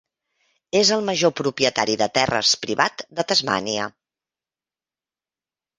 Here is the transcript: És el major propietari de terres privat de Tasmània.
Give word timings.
És 0.79 0.91
el 0.95 1.03
major 1.09 1.33
propietari 1.41 1.97
de 2.03 2.07
terres 2.17 2.55
privat 2.65 3.05
de 3.21 3.27
Tasmània. 3.31 3.87